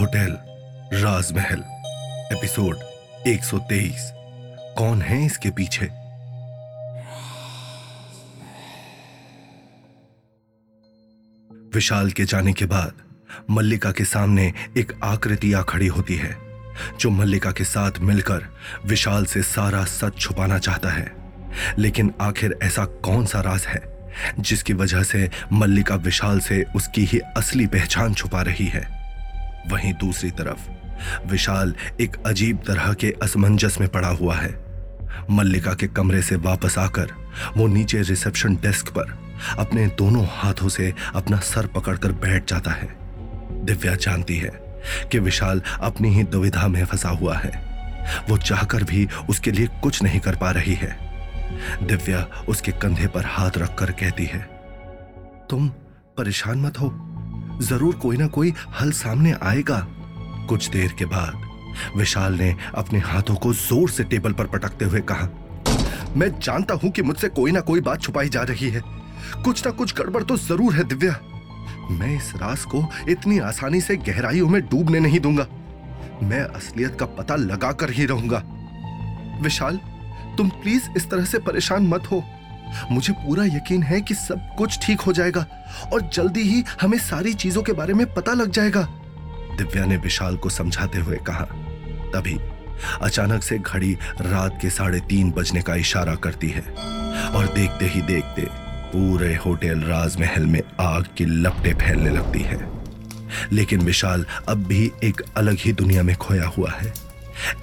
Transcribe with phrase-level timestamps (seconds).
[0.00, 0.38] Hotel
[1.02, 1.58] राजमहल,
[2.36, 2.76] episode
[3.26, 4.12] 123
[4.78, 5.86] कौन है इसके पीछे?
[11.74, 12.92] विशाल के जाने के बाद
[13.50, 16.36] मल्लिका के सामने एक आकृति आ खड़ी होती है,
[17.00, 18.46] जो मल्लिका के साथ मिलकर
[18.86, 21.12] विशाल से सारा सच छुपाना चाहता है।
[21.78, 23.91] लेकिन आखिर ऐसा कौन सा राज है?
[24.38, 29.02] जिसकी वजह से मल्लिका विशाल से उसकी ही असली पहचान छुपा रही है।
[29.68, 30.68] वहीं दूसरी तरफ़,
[31.26, 34.64] विशाल एक अजीब तरह के असमंजस में पड़ा हुआ है।
[35.30, 37.10] मल्लिका के कमरे से वापस आकर
[37.56, 42.88] वो नीचे रिसेप्शन डेस्क पर अपने दोनों हाथों से अपना सर पकड़कर बैठ जाता है।
[43.64, 44.80] दिव्या जानती है
[45.12, 47.72] कि विशाल अपनी ही दुविधा में फंसा हुआ है।
[48.28, 51.11] वो चाहकर भी उसके लिए कुछ नहीं कर पा रही है।
[51.82, 54.40] दिव्या उसके कंधे पर हाथ रखकर कहती है,
[55.50, 55.68] तुम
[56.18, 56.92] परेशान मत हो।
[57.62, 59.78] ज़रूर कोई ना कोई हल सामने आएगा।
[60.48, 61.50] कुछ देर के बाद
[61.96, 65.28] विशाल ने अपने हाथों को ज़ोर से टेबल पर पटकते हुए कहा,
[66.16, 68.82] मैं जानता हूँ कि मुझसे कोई ना कोई बात छुपाई जा रही है।
[69.44, 71.18] कुछ ना कुछ गड़बड़ तो ज़रूर है, दिव्या।
[71.90, 75.46] मैं इस रास को इतनी आसानी से गहराइयों में डूबने नहीं दूँगा।
[76.22, 78.42] मैं असलियत का पता लगाकर ही रहूँगा।
[79.42, 79.78] विशाल
[80.36, 82.22] तुम प्लीज़ इस तरह से परेशान मत हो।
[82.90, 85.46] मुझे पूरा यकीन है कि सब कुछ ठीक हो जाएगा
[85.92, 88.82] और जल्दी ही हमें सारी चीज़ों के बारे में पता लग जाएगा।
[89.58, 91.44] दिव्या ने विशाल को समझाते हुए कहा।
[92.14, 92.38] तभी
[93.02, 96.62] अचानक से घड़ी रात के साढ़े तीन बजने का इशारा करती है
[97.30, 98.46] और देखते ही देखते
[98.92, 102.60] पूरे होटल राजमहल में आग की लपटें फैलने लगती है।
[103.52, 106.92] लेकिन विशाल अब भी एक अलग ही दुनिया में खोया हुआ है।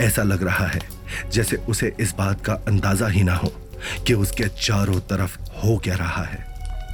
[0.01, 0.98] ऐसा लग रहा है
[1.31, 3.51] जैसे उसे इस बात का अंदाज़ा ही ना हो
[4.07, 6.45] कि उसके चारों तरफ़ हो क्या रहा है।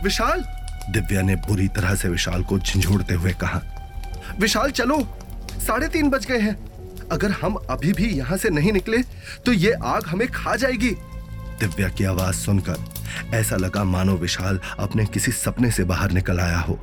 [0.03, 0.43] विशाल!
[0.89, 3.61] दिव्या ने बुरी तरह से विशाल को झंझोड़ते हुए कहा
[4.39, 4.97] विशाल चलो!
[5.67, 6.57] साढ़े तीन बज गए हैं।
[7.11, 9.01] अगर हम अभी भी यहाँ से नहीं निकले
[9.45, 10.89] तो ये आग हमें खा जाएगी।
[11.59, 16.57] दिव्या की आवाज़ सुनकर ऐसा लगा मानो विशाल अपने किसी सपने से बाहर निकल आया
[16.59, 16.79] हो।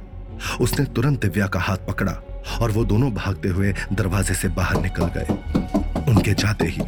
[0.61, 2.13] उसने तुरंत दिव्या का हाथ पकड़ा
[2.61, 5.82] और वो दोनों भागते हुए दरवाजे से बाहर निकल गए।
[6.13, 6.83] उनके जाते ही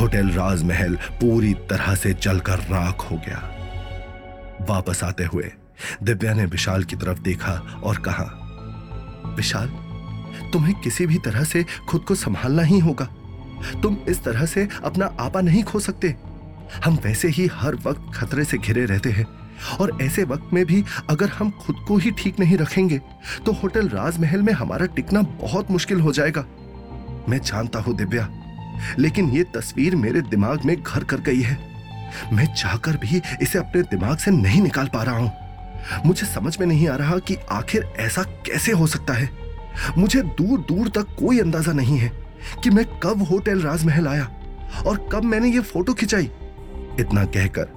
[0.00, 3.42] होटल राजमहल पूरी तरह से जलकर राख हो गया।
[4.68, 5.50] वापस आते हुए
[6.02, 7.52] दिव्या ने विशाल की तरफ़ देखा
[7.84, 8.24] और कहा,
[9.36, 9.68] विशाल,
[10.52, 13.08] तुम्हें किसी भी तरह से खुद को संभालना ही होगा।
[13.82, 16.14] तुम इस तरह से अपना आपा नहीं खो सकते।
[16.84, 19.26] हम वैसे ही हर वक्त खतरे से घिरे रहते हैं
[19.80, 22.98] और ऐसे वक्त में भी अगर हम खुद को ही ठीक नहीं रखेंगे
[23.46, 26.44] तो होटल राजमहल में हमारा टिकना बहुत मुश्किल हो जाएगा।
[27.28, 28.28] मैं जानता हूँ दिव्या
[28.98, 31.58] लेकिन ये तस्वीर मेरे दिमाग में घर कर गई है।
[32.32, 36.66] मैं चाहकर भी इसे अपने दिमाग से नहीं निकाल पा रहा हूँ। मुझे समझ में
[36.66, 39.28] नहीं आ रहा कि आखिर ऐसा कैसे हो सकता है।
[39.98, 42.12] मुझे दूर दूर तक कोई अंदाज़ा नहीं है
[42.64, 44.28] कि मैं कब होटल राजमहल आया
[44.86, 46.30] और कब मैंने ये फ़ोटो खिंचाई।
[47.00, 47.72] इतना कहकर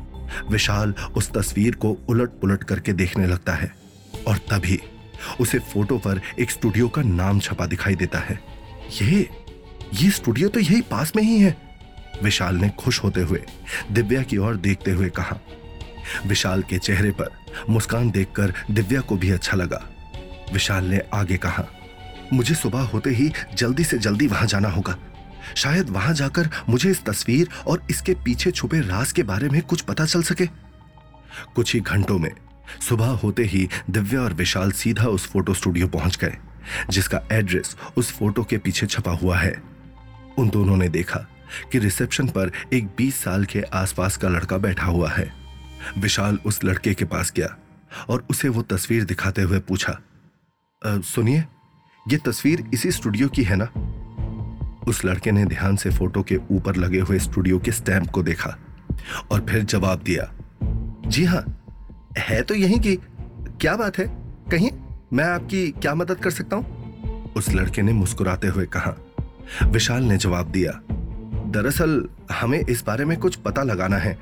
[0.51, 3.71] विशाल उस तस्वीर को उलट पुलट करके देखने लगता है
[4.27, 4.79] और तभी
[5.39, 8.39] उसे फ़ोटो पर एक स्टूडियो का नाम छपा दिखाई देता है।
[9.01, 9.29] ये
[9.93, 11.55] ये स्टूडियो तो यही पास में ही है।
[12.23, 13.43] विशाल ने खुश होते हुए,
[13.91, 15.37] दिव्या की ओर देखते हुए कहा।
[16.25, 17.29] विशाल के चेहरे पर
[17.69, 19.83] मुस्कान देखकर दिव्या को भी अच्छा लगा।
[20.53, 21.65] विशाल ने आगे कहा,
[22.33, 24.97] मुझे सुबह होते ही जल्दी से जल्दी वहाँ जाना होगा।
[25.55, 29.81] शायद वहाँ जाकर मुझे इस तस्वीर और इसके पीछे छुपे राज के बारे में कुछ
[29.81, 30.45] पता चल सके।
[31.55, 32.31] कुछ ही घंटों में
[32.89, 36.37] सुबह होते ही दिव्या और विशाल सीधा उस फ़ोटो स्टूडियो पहुँच गए,
[36.89, 39.76] जिसका एड्रेस उस फ़ोटो के पीछे छपा हुआ है।
[40.37, 41.19] उन दोनों ने देखा
[41.71, 45.31] कि रिसेप्शन पर एक 20 साल के आसपास का लड़का बैठा हुआ है।
[45.97, 47.55] विशाल उस लड़के के पास गया
[48.09, 49.99] और उसे वो तस्वीर दिखाते हुए पूछा
[50.81, 51.43] सुनिए,
[52.05, 53.65] ये तस्वीर इसी स्टूडियो की है ना?
[54.87, 58.57] उस लड़के ने ध्यान से फ़ोटो के ऊपर लगे हुए स्टूडियो के स्टैंप को देखा
[59.31, 60.31] और फिर जवाब दिया,
[61.07, 61.43] जी हाँ
[62.17, 62.95] है तो यही की।
[63.61, 64.05] क्या बात है?
[64.51, 64.69] कहीं
[65.13, 67.33] मैं आपकी क्या मदद कर सकता हूँ?
[67.33, 68.95] उस लड़के ने मुस्कुराते हुए कहा
[69.63, 70.71] विशाल ने जवाब दिया,
[71.47, 74.17] दरअसल हमें इस बारे में कुछ पता लगाना है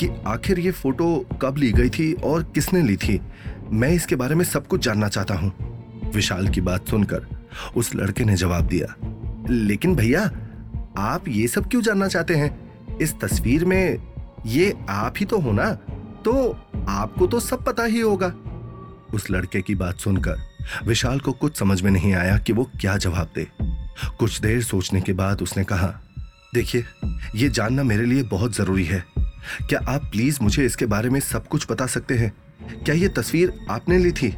[0.00, 1.06] कि आखिर ये फ़ोटो
[1.42, 3.20] कब ली गई थी और किसने ली थी।
[3.72, 5.52] मैं इसके बारे में सब कुछ जानना चाहता हूँ।
[6.14, 7.26] विशाल की बात सुनकर
[7.76, 8.94] उस लड़के ने जवाब दिया,
[9.50, 10.22] लेकिन भैया,
[10.98, 12.98] आप ये सब क्यों जानना चाहते हैं?
[12.98, 13.98] इस तस्वीर में
[14.46, 15.70] ये आप ही तो हो ना
[16.24, 16.32] तो
[16.88, 18.32] आपको तो सब पता ही होगा।
[19.14, 20.38] उस लड़के की बात सुनकर
[20.86, 23.46] विशाल को कुछ समझ में नहीं आया कि वो क्या जवाब दे।
[24.18, 25.92] कुछ देर सोचने के बाद उसने कहा,
[26.54, 26.84] देखिए,
[27.36, 29.04] ये जानना मेरे लिए बहुत ज़रूरी है।
[29.68, 32.32] क्या आप प्लीज़ मुझे इसके बारे में सब कुछ बता सकते हैं?
[32.84, 34.34] क्या ये तस्वीर आपने ली थी?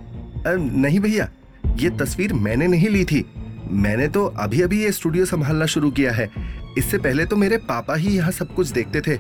[0.47, 1.29] नहीं भैया,
[1.77, 3.25] ये तस्वीर मैंने नहीं ली थी।
[3.71, 6.31] मैंने तो अभी अभी ये स्टूडियो संभालना शुरू किया है।
[6.79, 9.19] इससे पहले तो मेरे पापा ही यहाँ सब कुछ देखते थे।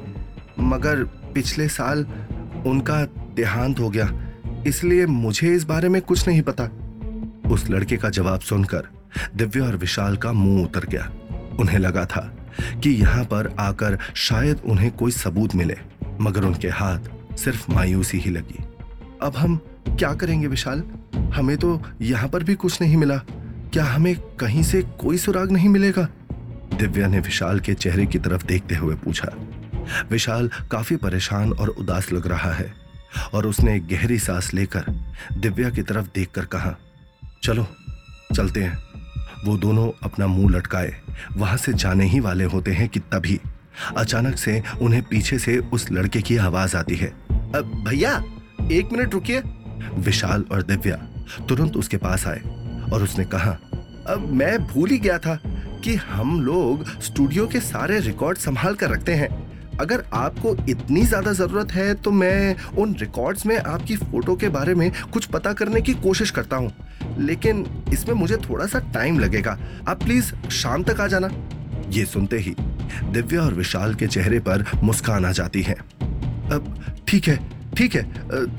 [0.61, 1.05] मगर
[1.35, 2.06] पिछले साल
[2.67, 3.03] उनका
[3.37, 4.11] देहांत हो गया,
[4.67, 6.71] इसलिए मुझे इस बारे में कुछ नहीं पता।
[7.50, 8.88] उस लड़के का जवाब सुनकर
[9.37, 11.11] दिव्या और विशाल का मुँह उतर गया।
[11.61, 12.20] उन्हें लगा था
[12.82, 15.76] कि यहाँ पर आकर शायद उन्हें कोई सबूत मिले,
[16.20, 18.64] मगर उनके हाथ सिर्फ़ मायूसी ही लगी।
[19.23, 19.56] अब हम
[19.88, 20.82] क्या करेंगे विशाल?
[21.35, 23.17] हमें तो यहाँ पर भी कुछ नहीं मिला।
[23.73, 26.09] क्या हमें कहीं से कोई सुराग नहीं मिलेगा?
[26.75, 29.32] दिव्या ने विशाल के चेहरे की तरफ़ देखते हुए पूछा।
[30.11, 32.73] विशाल काफ़ी परेशान और उदास लग रहा है,
[33.35, 34.85] और उसने गहरी सांस लेकर
[35.38, 36.76] दिव्या की तरफ़ देखकर कहा,
[37.43, 37.67] चलो,
[38.35, 38.79] चलते हैं।
[39.47, 40.95] वो दोनों अपना मुँह लटकाए।
[41.37, 43.41] वहाँ से जाने ही वाले होते हैं कि तभी।
[43.97, 47.13] अचानक से उन्हें पीछे से उस लड़के की आवाज़ आती है।
[47.85, 48.25] भैया,
[48.73, 49.43] एक मिनट रुकिए।
[49.95, 50.97] विशाल और दिव्या
[51.49, 52.41] तुरंत उसके पास आए
[52.93, 53.59] और उसने कहा
[54.09, 55.39] अब मैं भूल ही गया था
[55.85, 59.46] कि हम लोग स्टूडियो के सारे रिकॉर्ड संभाल कर रखते हैं।
[59.81, 64.75] अगर आपको इतनी ज़्यादा ज़रूरत है तो मैं उन रिकॉर्ड्स में आपकी फ़ोटो के बारे
[64.75, 66.73] में कुछ पता करने की कोशिश करता हूँ।
[67.19, 69.58] लेकिन इसमें मुझे थोड़ा सा टाइम लगेगा।
[69.88, 71.31] आप प्लीज़ शाम तक आ जाना।
[71.90, 72.55] ये सुनते ही
[73.12, 76.75] दिव्या और विशाल के चेहरे पर मुस्कान आ जाती है। अब
[77.08, 77.38] ठीक है
[77.76, 78.02] ठीक है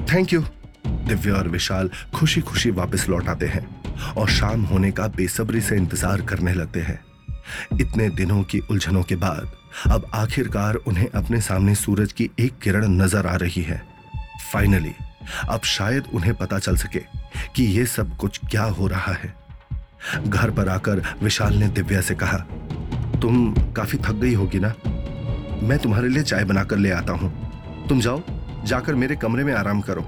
[0.05, 0.41] थैंक यू
[0.87, 3.65] दिव्या और विशाल खुशी खुशी वापस लौट आते हैं
[4.13, 6.99] और शाम होने का बेसब्री से इंतज़ार करने लगते हैं।
[7.81, 9.51] इतने दिनों की उलझनों के बाद,
[9.91, 13.81] अब आखिरकार उन्हें अपने सामने सूरज की एक किरण नज़र आ रही है।
[14.53, 14.94] फाइनली
[15.49, 16.99] अब शायद उन्हें पता चल सके
[17.55, 19.33] कि यह सब कुछ क्या हो रहा है।
[20.19, 22.38] घर पर आकर विशाल ने दिव्या से कहा,
[23.21, 24.73] तुम काफ़ी थक गई होगी ना?
[25.63, 28.21] मैं तुम्हारे लिए चाय बनाकर ले आता हूँ। तुम जाओ,
[28.65, 30.01] जाकर मेरे कमरे में आराम करो।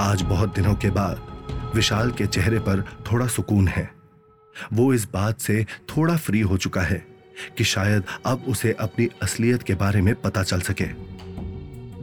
[0.00, 3.99] आज बहुत दिनों के बाद विशाल के चेहरे पर थोड़ा सुकून है।
[4.72, 5.66] वो इस बात से
[5.96, 7.06] थोड़ा फ्री हो चुका है
[7.58, 10.84] कि शायद अब उसे अपनी असलियत के बारे में पता चल सके।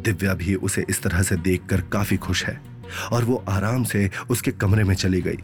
[0.01, 2.61] दिव्या भी उसे इस तरह से देखकर काफ़ी खुश है
[3.11, 5.37] और वो आराम से उसके कमरे में चली गई।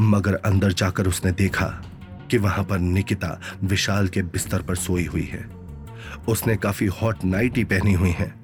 [0.00, 1.66] मगर अंदर जाकर उसने देखा
[2.30, 5.48] कि वहाँ पर निकिता विशाल के बिस्तर पर सोई हुई है।
[6.28, 8.34] उसने काफ़ी हॉट नाइटी पहनी हुई है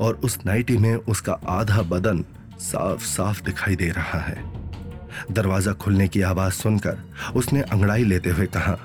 [0.00, 2.24] और उस नाइटी में उसका आधा बदन
[2.58, 4.65] साफ़ साफ़ दिखाई दे रहा है।
[5.30, 6.98] दरवाज़ा खुलने की आवाज़ सुनकर
[7.36, 8.78] उसने अंगड़ाई लेते हुए कहा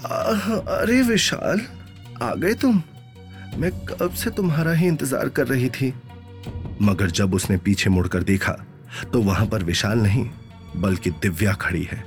[0.00, 1.60] अरे विशाल,
[2.22, 2.82] आ गए तुम।
[3.58, 5.92] मैं कब से तुम्हारा ही इंतज़ार कर रही थी?
[6.82, 8.52] मगर जब उसने पीछे मुड़कर देखा
[9.12, 10.28] तो वहाँ पर विशाल नहीं,
[10.76, 12.04] बल्कि दिव्या खड़ी है।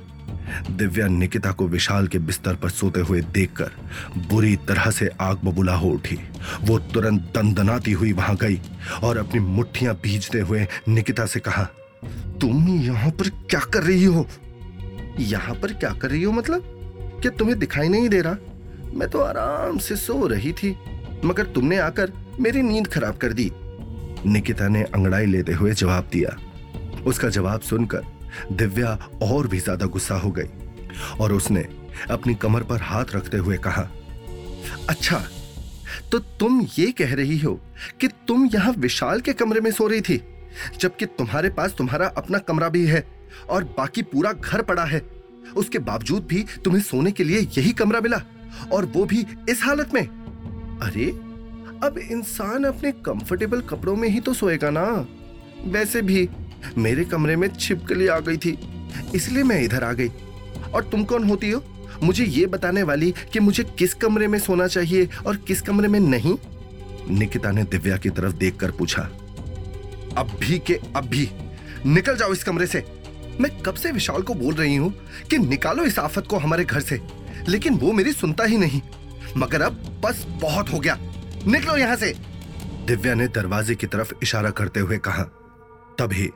[0.70, 3.70] दिव्या निकिता को विशाल के बिस्तर पर सोते हुए देखकर
[4.28, 6.18] बुरी तरह से आग बबूला हो उठी।
[6.62, 8.60] वो तुरंत दंदनाती हुई वहाँ गई
[9.02, 11.66] और अपनी मुट्ठियाँ भीजते हुए निकिता से कहा
[12.40, 14.26] तुम यहाँ पर क्या कर रही हो?
[15.20, 16.62] यहाँ पर क्या कर रही हो मतलब?
[17.22, 18.36] क्या तुम्हें दिखाई नहीं दे रहा?
[18.94, 20.70] मैं तो आराम से सो रही थी,
[21.24, 23.50] मगर तुमने आकर मेरी नींद खराब कर दी।
[24.26, 26.36] निकिता ने अंगड़ाई लेते हुए जवाब दिया।
[27.06, 28.02] उसका जवाब सुनकर
[28.52, 28.92] दिव्या
[29.22, 30.48] और भी ज़्यादा गुस्सा हो गई
[31.20, 31.66] और उसने
[32.10, 33.88] अपनी कमर पर हाथ रखते हुए कहा
[34.88, 35.22] अच्छा
[36.12, 37.52] तो तुम ये कह रही हो
[38.00, 40.16] कि तुम यहाँ विशाल के कमरे में सो रही थी?
[40.80, 43.06] जबकि तुम्हारे पास तुम्हारा अपना कमरा भी है
[43.50, 45.02] और बाकी पूरा घर पड़ा है।
[45.56, 48.20] उसके बावजूद भी तुम्हें सोने के लिए यही कमरा मिला
[48.72, 50.02] और वो भी इस हालत में।
[50.82, 51.06] अरे,
[51.86, 55.06] अब इंसान अपने कंफर्टेबल कपड़ों में ही तो सोएगा ना।
[55.64, 56.28] वैसे भी
[56.78, 58.58] मेरे कमरे में छिपकली आ गई थी,
[59.14, 60.08] इसलिए मैं इधर आ गई।
[60.74, 61.64] और तुम कौन होती हो?
[62.02, 66.00] मुझे ये बताने वाली कि मुझे किस कमरे में सोना चाहिए और किस कमरे में
[66.00, 66.36] नहीं?
[67.10, 69.10] निकिता ने दिव्या की तरफ़ देखकर पूछा।
[70.18, 71.30] अभी के अभी।
[71.86, 72.84] निकल जाओ इस कमरे से।
[73.40, 74.92] मैं कब से विशाल को बोल रही हूँ
[75.30, 77.00] कि निकालो इस आफत को हमारे घर से।
[77.48, 78.80] लेकिन वो मेरी सुनता ही नहीं।
[79.36, 80.98] मगर अब बस बहुत हो गया।
[81.46, 82.14] निकलो यहाँ से।
[82.86, 85.22] दिव्या ने दरवाजे की तरफ़ इशारा करते हुए कहा।
[85.98, 86.30] तभी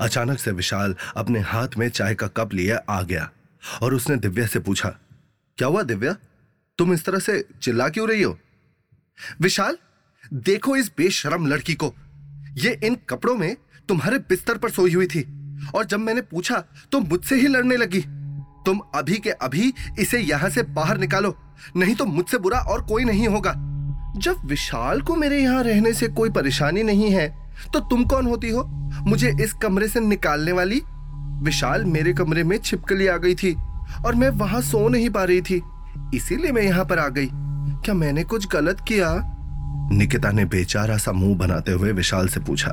[0.00, 3.30] अचानक से विशाल अपने हाथ में चाय का कप लिए आ गया
[3.82, 4.88] और उसने दिव्या से पूछा,
[5.58, 6.16] क्या हुआ दिव्या?
[6.78, 8.38] तुम इस तरह से चिल्ला क्यों रही हो?
[9.40, 9.78] विशाल,
[10.34, 11.94] देखो इस बेशरम लड़की को।
[12.58, 13.56] ये इन कपड़ों में
[13.88, 15.20] तुम्हारे बिस्तर पर सोई हुई थी।
[15.74, 16.62] और जब मैंने पूछा
[16.92, 18.00] तो मुझसे ही लड़ने लगी?
[18.66, 21.34] तुम अभी के अभी इसे यहाँ से बाहर निकालो,
[21.76, 23.52] नहीं तो मुझसे बुरा और कोई नहीं होगा।
[24.16, 27.28] जब विशाल को मेरे यहाँ रहने से कोई परेशानी नहीं है
[27.72, 28.62] तो तुम कौन होती हो?
[29.06, 30.82] मुझे इस कमरे से निकालने वाली?
[31.42, 33.54] विशाल मेरे कमरे में छिपकली आ गई थी,
[34.06, 35.60] और मैं वहाँ सो नहीं पा रही थी।
[36.14, 37.28] इसीलिए मैं यहाँ पर आ गई।
[37.84, 39.08] क्या मैंने कुछ गलत किया?
[39.90, 42.72] निकिता ने बेचारा सा मुँह बनाते हुए विशाल से पूछा।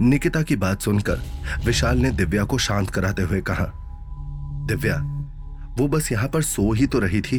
[0.00, 1.20] निकिता की बात सुनकर
[1.64, 3.64] विशाल ने दिव्या को शांत कराते हुए कहा,
[4.68, 4.96] दिव्या,
[5.78, 7.38] वो बस यहाँ पर सो ही तो रही थी,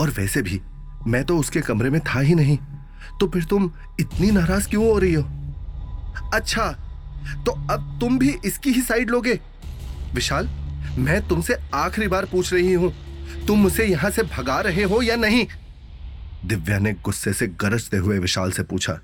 [0.00, 0.60] और वैसे भी
[1.06, 2.58] मैं तो उसके कमरे में था ही नहीं
[3.20, 3.70] तो फिर तुम
[4.00, 5.22] इतनी नाराज़ क्यों हो रही हो?
[6.34, 6.70] अच्छा
[7.46, 9.38] तो अब तुम भी इसकी ही साइड लोगे?
[10.14, 10.48] विशाल,
[10.98, 12.92] मैं तुमसे आखिरी बार पूछ रही हूँ,
[13.46, 15.46] तुम मुझे यहाँ से भगा रहे हो या नहीं?
[16.44, 19.00] दिव्या ने गुस्से से गरजते हुए विशाल से पूछा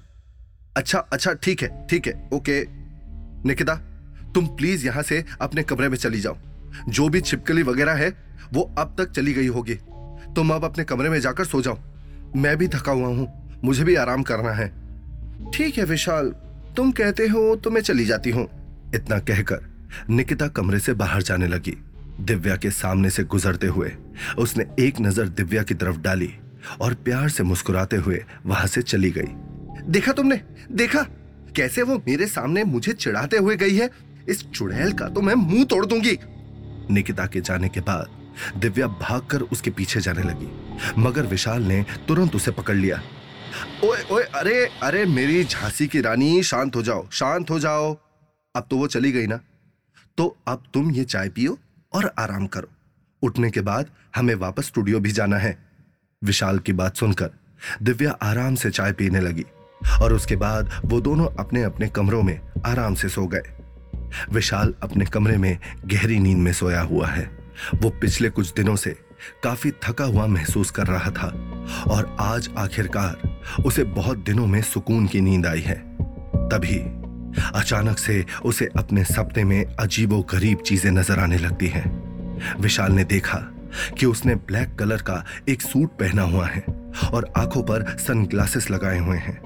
[0.76, 2.60] अच्छा अच्छा ठीक है ठीक है, ओके।
[3.48, 3.74] निकिता,
[4.34, 6.36] तुम प्लीज़ यहाँ से अपने कमरे में चली जाओ।
[6.88, 8.08] जो भी छिपकली वगैरह है,
[8.52, 9.74] वो अब तक चली गई होगी।
[10.36, 11.78] तुम अब अपने कमरे में जाकर सो जाओ।
[12.36, 13.28] मैं भी थका हुआ हूँ,
[13.64, 14.68] मुझे भी आराम करना है।
[15.54, 16.28] ठीक है विशाल,
[16.76, 18.48] तुम कहते हो तो मैं चली जाती हूँ।
[18.94, 19.68] इतना कहकर
[20.10, 21.76] निकिता कमरे से बाहर जाने लगी।
[22.20, 23.92] दिव्या के सामने से गुजरते हुए
[24.38, 26.32] उसने एक नज़र दिव्या की तरफ़ डाली।
[26.80, 29.28] और प्यार से मुस्कुराते हुए वहाँ से चली गई।
[29.92, 30.40] देखा तुमने?
[30.72, 31.02] देखा?
[31.56, 33.90] कैसे वो मेरे सामने मुझे चिढ़ाते हुए गई है?
[34.28, 36.18] इस चुड़ैल का तो मैं मुँह तोड़ दूँगी।
[36.94, 40.48] निकिता के जाने के बाद दिव्या भागकर उसके पीछे जाने लगी।
[40.98, 43.02] मगर विशाल ने तुरंत उसे पकड़ लिया।
[43.84, 47.94] ओए ओए, अरे अरे, मेरी झांसी की रानी, शांत हो जाओ, शांत हो जाओ।
[48.56, 49.40] अब तो वो चली गई ना?
[50.18, 51.58] तो अब तुम ये चाय पियो
[51.92, 52.68] और आराम करो।
[53.22, 55.65] उठने के बाद हमें वापस स्टूडियो भी जाना है।
[56.26, 57.30] विशाल की बात सुनकर
[57.82, 59.44] दिव्या आराम से चाय पीने लगी
[60.02, 63.42] और उसके बाद वो दोनों अपने अपने कमरों में आराम से सो गए।
[64.32, 67.24] विशाल अपने कमरे में गहरी नींद में सोया हुआ है।
[67.74, 68.90] वो पिछले कुछ दिनों से
[69.44, 71.28] काफ़ी थका हुआ महसूस कर रहा था
[71.88, 75.76] और आज आखिरकार उसे बहुत दिनों में सुकून की नींद आई है।
[76.48, 76.78] तभी
[77.54, 81.84] अचानक से उसे अपने सपने में अजीबो गरीब चीज़ें नज़र आने लगती हैं।
[82.60, 83.38] विशाल ने देखा
[83.98, 86.64] कि उसने ब्लैक कलर का एक सूट पहना हुआ है
[87.12, 89.40] और आँखों पर सनग्लासेस लगाए हुए हैं।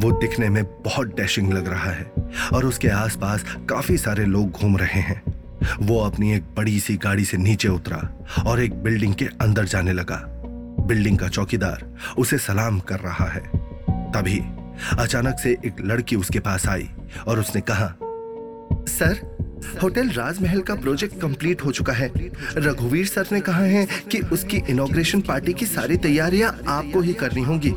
[0.00, 2.12] वो दिखने में बहुत डैशिंग लग रहा है
[2.52, 5.22] और उसके आसपास काफ़ी सारे लोग घूम रहे हैं।
[5.80, 9.92] वो अपनी एक बड़ी सी गाड़ी से नीचे उतरा और एक बिल्डिंग के अंदर जाने
[9.92, 10.22] लगा।
[10.86, 11.84] बिल्डिंग का चौकीदार
[12.18, 13.40] उसे सलाम कर रहा है।
[14.12, 14.40] तभी
[14.98, 16.90] अचानक से एक लड़की उसके पास आई
[17.28, 17.94] और उसने कहा,
[18.88, 19.33] सर
[19.82, 22.10] होटल राजमहल का प्रोजेक्ट कंप्लीट हो चुका है।
[22.56, 27.42] रघुवीर सर ने कहा है कि उसकी इनोग्रेशन पार्टी की सारी तैयारियाँ आपको ही करनी
[27.42, 27.70] होंगी।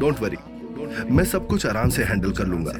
[0.00, 0.36] डोंट वरी
[1.10, 2.72] मैं सब कुछ आराम से हैंडल कर लूँगा।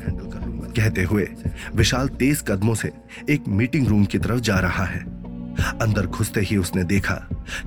[0.77, 1.29] कहते हुए,
[1.75, 2.93] विशाल तेज कदमों से
[3.31, 5.01] एक मीटिंग रूम की तरफ़ जा रहा है।
[5.81, 7.15] अंदर घुसते ही उसने देखा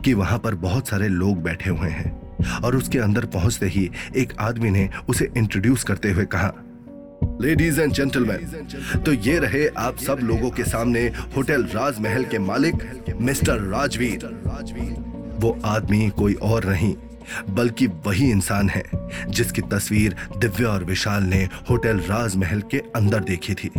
[0.06, 2.12] कि वहाँ पर बहुत सारे लोग बैठे हुए हैं
[2.62, 6.54] और उसके अंदर पहुँचते ही एक आदमी ने उसे इंट्रोड्यूस करते हुए कहा
[7.42, 11.02] लेडीज़ एंड जेंटलमैन तो ये रहे आप सब लोगों के सामने
[11.36, 14.26] होटल राजमहल के मालिक मिस्टर राजवीर।
[15.40, 16.94] वो आदमी कोई और नहीं,
[17.50, 18.84] बल्कि वही इंसान है,
[19.30, 23.70] जिसकी तस्वीर दिव्या और विशाल ने होटल राजमहल के अंदर देखी थी।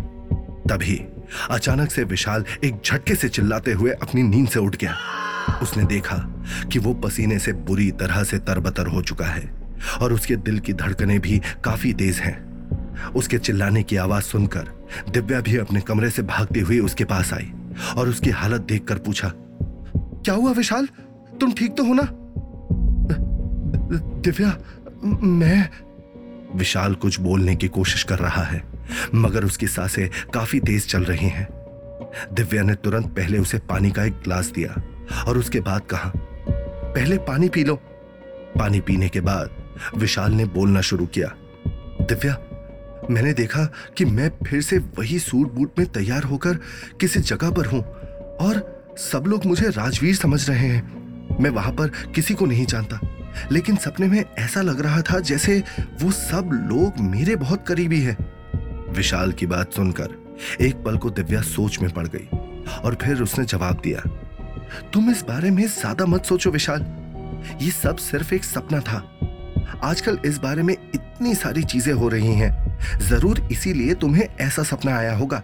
[0.68, 1.00] तभी
[1.50, 4.96] अचानक से विशाल एक झटके से चिल्लाते हुए अपनी नींद से उठ गया।
[5.62, 6.16] उसने देखा
[6.72, 9.50] कि वो पसीने से बुरी तरह से तरबतर हो चुका है,
[10.00, 12.49] और उसके दिल की धड़कनें भी काफ़ी तेज हैं।
[13.16, 14.68] उसके चिल्लाने की आवाज़ सुनकर
[15.10, 17.52] दिव्या भी अपने कमरे से भागती हुई उसके पास आई
[17.96, 20.88] और उसकी हालत देखकर पूछा, क्या हुआ विशाल?
[21.40, 22.08] तुम ठीक तो हो ना?
[24.22, 24.56] दिव्या,
[25.22, 25.68] मैं
[26.54, 28.62] विशाल कुछ बोलने की कोशिश कर रहा है,
[29.14, 31.46] मगर उसकी साँसें काफ़ी तेज चल रही हैं।
[32.32, 34.82] दिव्या ने तुरंत पहले उसे पानी का एक ग्लास दिया
[35.28, 37.74] और उसके बाद कहा, पहले पानी पी लो।
[38.58, 39.50] पानी पीने के बाद
[39.96, 41.28] विशाल ने बोलना शुरू किया,
[42.02, 42.34] दिव्या
[43.10, 43.64] मैंने देखा
[43.98, 46.58] कि मैं फिर से वही सूट बूट में तैयार होकर
[47.00, 47.80] किसी जगह पर हूँ
[48.40, 48.62] और
[49.00, 53.00] सब लोग मुझे राजवीर समझ रहे हैं। मैं वहाँ पर किसी को नहीं जानता,
[53.52, 55.58] लेकिन सपने में ऐसा लग रहा था जैसे
[56.02, 58.16] वो सब लोग मेरे बहुत करीबी हैं।
[58.92, 60.16] विशाल की बात सुनकर
[60.60, 62.26] एक पल को दिव्या सोच में पड़ गई
[62.78, 64.02] और फिर उसने जवाब दिया,
[64.92, 66.82] तुम इस बारे में ज़्यादा मत सोचो विशाल।
[67.62, 69.02] ये सब सिर्फ़ एक सपना था।
[69.84, 72.69] आजकल इस बारे में इतनी सारी चीज़ें हो रही हैं।
[73.00, 75.42] ज़रूर इसीलिए तुम्हें ऐसा सपना आया होगा।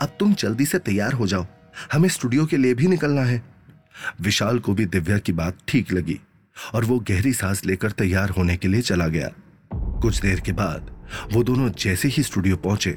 [0.00, 1.46] अब तुम जल्दी से तैयार हो जाओ।
[1.92, 3.42] हमें स्टूडियो के लिए भी निकलना है।
[4.20, 6.20] विशाल को भी दिव्या की बात ठीक लगी
[6.74, 9.30] और वो गहरी सांस लेकर तैयार होने के लिए चला गया।
[9.72, 10.90] कुछ देर के बाद
[11.32, 12.90] वो दोनों जैसे ही स्टूडियो पहुँचे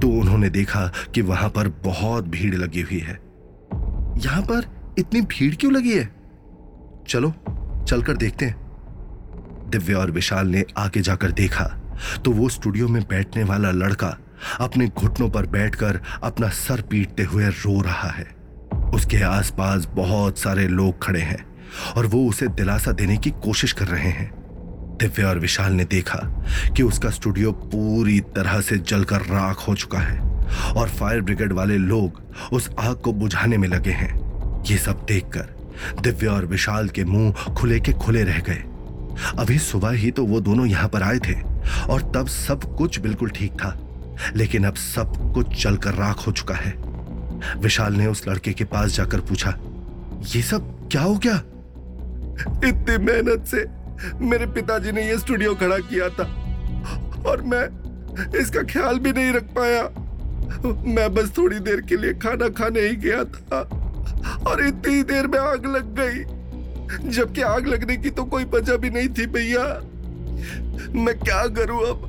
[0.00, 3.18] तो उन्होंने देखा कि वहाँ पर बहुत भीड़ लगी हुई है।
[4.18, 4.66] यहाँ पर
[4.98, 6.04] इतनी भीड़ क्यों लगी है?
[7.08, 7.32] चलो,
[7.88, 11.64] चलकर देखते हैं। दिव्या और विशाल ने आगे जाकर देखा
[12.24, 14.16] तो वो स्टूडियो में बैठने वाला लड़का
[14.60, 18.26] अपने घुटनों पर बैठकर अपना सर पीटते हुए रो रहा है।
[18.94, 21.44] उसके आसपास बहुत सारे लोग खड़े हैं
[21.96, 24.30] और वो उसे दिलासा देने की कोशिश कर रहे हैं।
[25.00, 26.18] दिव्या और विशाल ने देखा
[26.76, 30.18] कि उसका स्टूडियो पूरी तरह से जलकर राख हो चुका है
[30.72, 34.12] और फायर ब्रिगेड वाले लोग उस आग को बुझाने में लगे हैं।
[34.70, 38.64] ये सब देखकर दिव्या और विशाल के मुँह खुले के खुले रह गए।
[39.38, 41.34] अभी सुबह ही तो वो दोनों यहाँ पर आए थे।
[41.90, 43.76] और तब सब कुछ बिल्कुल ठीक था।
[44.36, 46.72] लेकिन अब सब कुछ चलकर राख हो चुका है।
[47.58, 49.54] विशाल ने उस लड़के के पास जाकर पूछा,
[50.34, 51.36] ये सब क्या हो गया?
[52.68, 53.64] इतनी मेहनत से
[54.20, 56.24] मेरे पिताजी ने यह स्टूडियो खड़ा किया था
[57.28, 57.64] और मैं
[58.40, 59.82] इसका ख्याल भी नहीं रख पाया।
[60.86, 63.60] मैं बस थोड़ी देर के लिए खाना खाने ही गया था
[64.48, 68.90] और इतनी देर में आग लग गई। जबकि आग लगने की तो कोई वजह भी
[68.90, 69.62] नहीं थी भैया।
[70.96, 72.06] मैं क्या करूँ अब?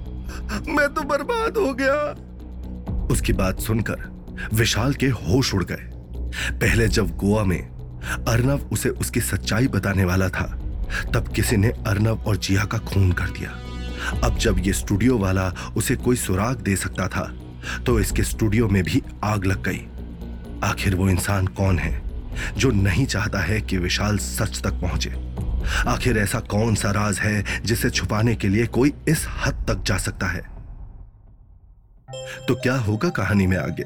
[0.69, 1.95] मैं तो बर्बाद हो गया।
[3.07, 4.09] उसकी बात सुनकर
[4.53, 5.89] विशाल के होश उड़ गए।
[6.51, 7.61] पहले जब गोवा में
[8.27, 10.45] अर्नव उसे उसकी सच्चाई बताने वाला था,
[11.13, 13.51] तब किसी ने अर्नव और जिया का खून कर दिया।
[14.23, 17.31] अब जब ये स्टूडियो वाला उसे कोई सुराग दे सकता था
[17.85, 19.85] तो इसके स्टूडियो में भी आग लग गई।
[20.63, 22.01] आखिर वो इंसान कौन है,
[22.57, 25.09] जो नहीं चाहता है कि विशाल सच तक पहुँचे?
[25.68, 29.98] आखिर ऐसा कौन सा राज है जिसे छुपाने के लिए कोई इस हद तक जा
[29.98, 30.41] सकता है?
[32.48, 33.84] तो क्या होगा कहानी में आगे?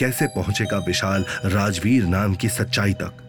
[0.00, 3.26] कैसे पहुंचेगा विशाल राजवीर नाम की सच्चाई तक?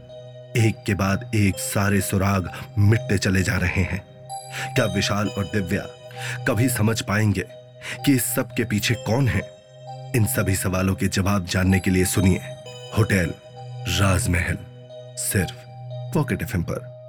[0.58, 4.02] एक के बाद एक सारे सुराग मिटते चले जा रहे हैं।
[4.76, 5.86] क्या विशाल और दिव्या
[6.48, 7.46] कभी समझ पाएँगे
[8.06, 9.42] कि इस सब के पीछे कौन है?
[10.16, 12.40] इन सभी सवालों के जवाब जानने के लिए सुनिए
[12.98, 13.34] होटल
[13.88, 14.58] राजमहल,
[15.18, 15.54] सिर्फ़
[16.14, 17.01] पॉकेट एफ़ पर।